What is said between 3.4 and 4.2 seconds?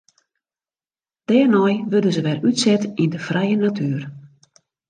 natuer.